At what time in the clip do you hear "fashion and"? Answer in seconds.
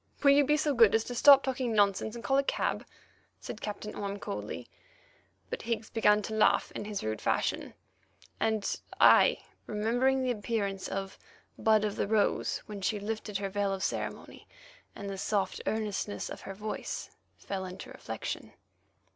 7.21-8.81